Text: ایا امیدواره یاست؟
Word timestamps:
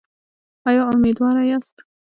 ایا 0.67 0.81
امیدواره 0.91 1.43
یاست؟ 1.49 1.75